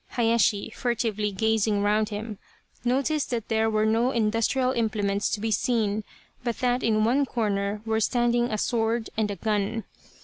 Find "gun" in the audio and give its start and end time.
9.35-9.83